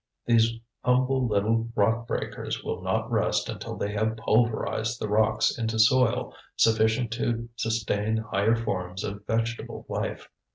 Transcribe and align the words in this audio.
These 0.25 0.53
humble 0.83 1.27
little 1.27 1.69
rock 1.75 2.07
breakers 2.07 2.63
will 2.63 2.81
not 2.81 3.11
rest 3.11 3.49
until 3.49 3.75
they 3.75 3.91
have 3.91 4.17
pulverized 4.17 4.99
the 4.99 5.07
rocks 5.07 5.55
into 5.55 5.77
soil 5.77 6.33
sufficient 6.55 7.11
to 7.11 7.49
sustain 7.55 8.17
higher 8.17 8.55
forms 8.55 9.03
of 9.03 9.23
vegetable 9.27 9.85
life. 9.87 10.27